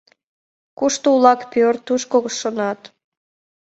Кушто 0.77 1.07
улак 1.15 1.41
пӧрт, 1.51 1.79
тушко 1.87 2.17
шонат. 2.39 2.81